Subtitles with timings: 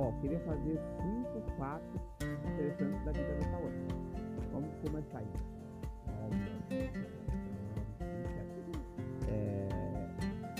[0.00, 3.88] Ó, queria fazer cinco fatos interessantes da vida da Tawane.
[4.52, 5.26] Vamos começar aí.
[9.26, 9.68] É,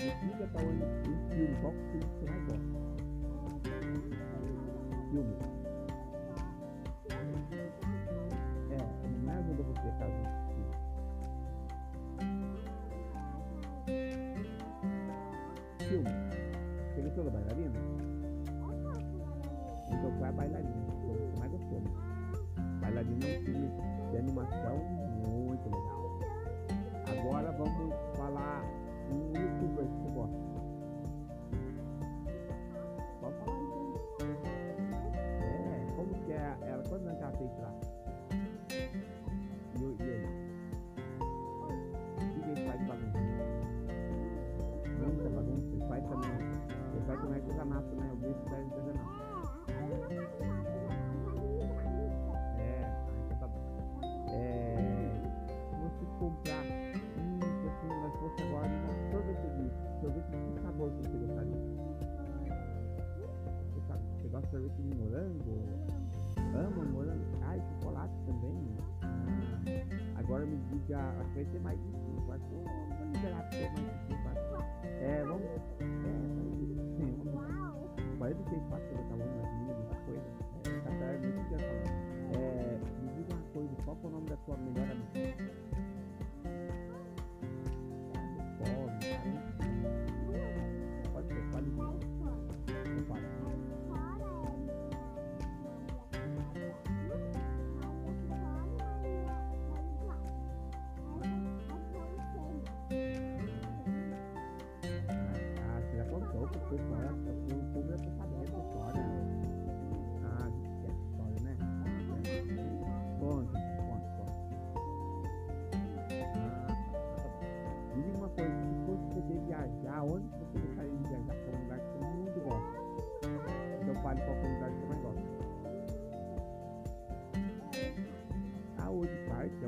[0.03, 1.55] me diga, Tawane, um filme.
[1.61, 2.67] Qual filme você mais gosta?
[5.09, 5.35] Filme.
[8.71, 8.77] É,
[9.23, 10.19] não ajuda você, caso
[15.87, 16.09] Filme.
[16.93, 17.98] Você gostou da bailarina?
[20.29, 21.81] Então foi a bailarina, que o que mais gostou.
[22.81, 23.71] Bailarina é um filme
[24.11, 24.77] de animação
[25.27, 26.19] muito legal.
[27.07, 28.63] Agora vamos falar
[64.59, 65.63] sorvete de morango?
[66.53, 67.23] Ama morango?
[67.43, 68.75] Ah, e chocolate também?
[69.01, 73.49] Ah, agora me diga, acho que vai ser mais difícil, acho que eu vou liberar
[73.49, 74.39] pra mais difícil, acho.
[75.01, 75.85] É, vamos, é,
[76.99, 80.21] vamos 46 passos eu tava nas minhas, muita coisa.
[80.65, 81.89] É, tá falando.
[82.35, 84.78] É, me diga uma coisa, qual que é o nome da sua melhor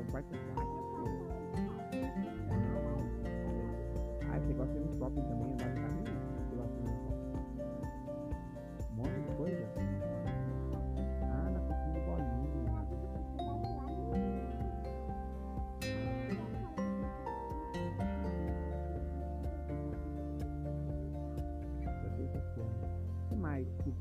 [0.02, 0.81] de parque, é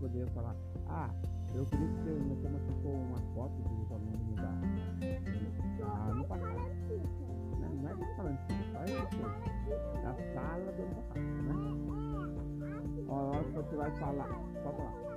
[0.02, 0.56] que poderia falar?
[0.88, 1.10] Ah,
[1.54, 1.94] eu queria que
[2.28, 4.52] você me ficou uma foto dos alunos da.
[5.84, 6.58] Ah, no passado.
[7.60, 9.22] Não, não é da sala antiga, só isso.
[10.02, 11.54] Da sala do ano passado, né?
[13.08, 14.28] Ó, a hora que você vai falar.
[14.64, 15.11] Pode falar.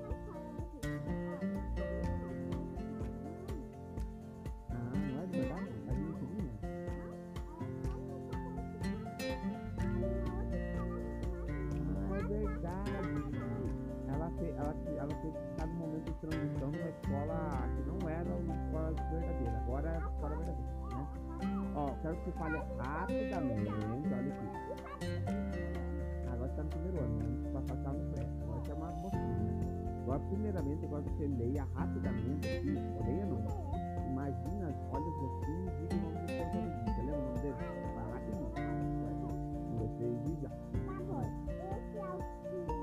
[22.04, 24.46] Quero que você fale rapidamente, olha aqui.
[26.30, 27.24] Agora você tá no primeiro ano, né?
[27.40, 28.28] Você vai passar no pré.
[28.42, 30.00] Agora você é uma mocinha, né?
[30.02, 32.74] Agora, primeiramente, que você leia rapidamente aqui.
[33.06, 33.38] Leia não.
[34.10, 36.84] Imagina, olha assim e diga o nome do seu amiguinho.
[36.84, 37.54] Você lembra o nome dele?
[37.94, 38.52] Vai rapidinho.
[39.00, 39.16] Vai.
[39.78, 40.50] Você diz já.
[41.80, 42.73] Isso.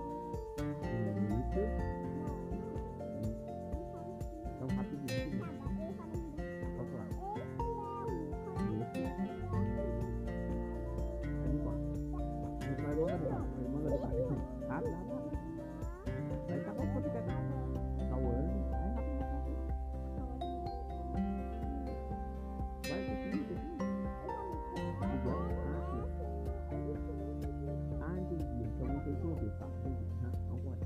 [28.33, 28.63] Entendi.
[28.63, 29.65] Então não tem que ouvir, tá?
[29.65, 30.05] Entendi.
[30.23, 30.79] Ah, vamos embora.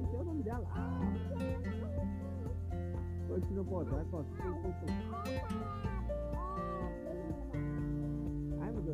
[0.00, 0.66] Esse é o nome dela.
[0.70, 1.00] Ah,
[3.28, 4.28] continua, pode, vai, pode.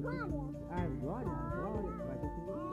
[0.02, 0.19] Pô, pô, pô.
[0.19, 0.66] Ai, meu Deus.
[0.70, 1.90] Ai, Glória, Glória.
[2.06, 2.72] Vai, continua.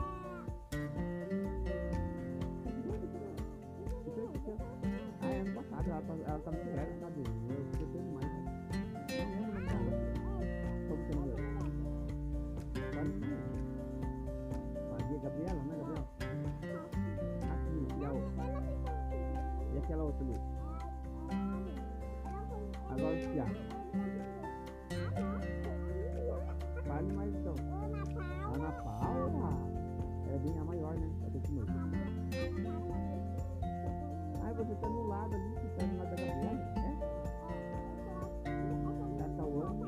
[5.20, 7.22] Ah, é ano passado, ela tá, ela tá muito velha, sabe?
[7.48, 8.32] Eu esqueci demais.
[9.38, 9.92] Não lembro o nome dela.
[10.88, 11.50] Como que é o nome dela?
[12.94, 13.38] Vai no nome.
[14.90, 16.06] Maria Gabriela, né, Gabriela?
[17.52, 18.44] Aqui, e a outra.
[19.72, 20.36] E aquela outra ali?
[22.90, 23.79] Agora o Thiago.
[30.42, 31.10] É a maior, né?
[31.26, 31.72] A desse noite.
[34.42, 36.94] Ai, você tá no lado ali, você tá no lado da Gabriela, é?
[39.18, 39.84] Da Tawane.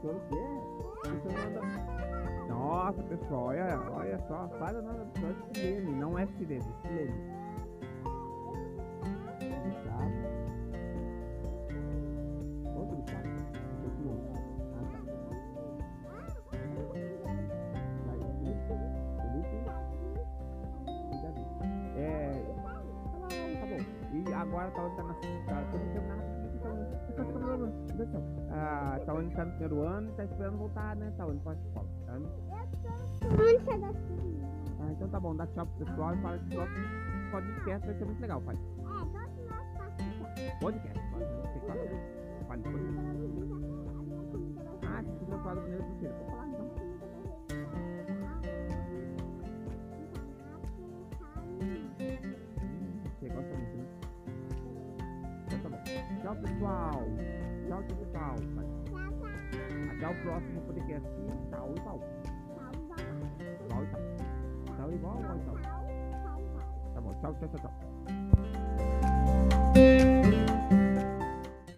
[0.00, 0.44] Senhor o quê?
[2.48, 7.12] Nossa, pessoal, olha, olha só, para o nome do Silene, não é Silene, Silene.
[7.12, 7.43] Gustavo.
[24.44, 25.14] Agora tá onde tá na.
[25.14, 26.34] Tá, não terminando
[28.50, 31.12] ah, tá onde tá no primeiro ano e tá esperando voltar, né?
[31.16, 31.88] Tá onde pra escola.
[32.06, 32.12] Tá?
[34.80, 36.84] Ah, então tá bom, dá tchau pro pessoal e fala que o próximo
[37.30, 38.58] podcast vai ser muito legal, pai.
[40.60, 41.24] Podcast, pode.
[41.24, 41.80] Você fala.
[42.46, 42.94] Fale, podcast.
[44.86, 46.14] Ah, você falar do primeiro do terceiro.
[46.16, 46.43] Vou falar
[56.34, 57.02] Tchau, pessoal.
[57.68, 58.34] Tchau, tchau, pessoal.
[59.90, 61.06] Até o próximo podcast.
[61.50, 62.00] Tchau tchau.
[63.68, 64.76] Tchau tchau.
[64.76, 65.56] Tchau igual tchau?
[66.94, 67.10] Tá bom.
[67.20, 67.93] Tchau, tchau, tchau, tchau.